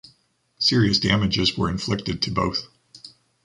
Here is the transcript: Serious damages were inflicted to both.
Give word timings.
Serious 0.57 0.97
damages 0.97 1.55
were 1.55 1.69
inflicted 1.69 2.23
to 2.23 2.31
both. 2.31 2.65